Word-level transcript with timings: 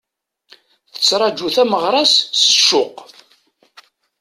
Tettraǧu 0.93 1.47
tameɣra-s 1.55 2.15
s 2.41 2.41
ccuq. 2.57 2.95